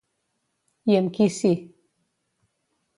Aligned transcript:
I 0.93 0.97
amb 1.01 1.13
qui 1.19 1.29
sí? 1.37 1.55